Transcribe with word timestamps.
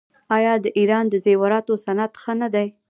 آیا 0.35 0.53
د 0.63 0.65
ایران 0.77 1.05
د 1.09 1.15
زیوراتو 1.25 1.73
صنعت 1.85 2.13
ښه 2.21 2.33
نه 2.41 2.47
دی؟ 2.53 2.67